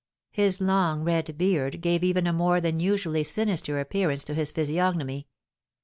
[0.31, 5.27] His long red beard gave even a more than usually sinister appearance to his physiognomy.